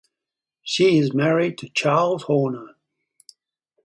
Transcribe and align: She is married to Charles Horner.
She 0.63 0.97
is 0.97 1.13
married 1.13 1.59
to 1.59 1.69
Charles 1.69 2.23
Horner. 2.23 2.73